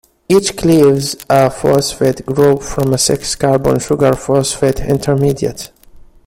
Each 0.27 0.57
cleaves 0.57 1.15
a 1.29 1.51
phosphate 1.51 2.25
group 2.25 2.63
from 2.63 2.91
a 2.91 2.97
six-carbon 2.97 3.77
sugar 3.81 4.13
phosphate 4.13 4.79
intermediate. 4.79 5.69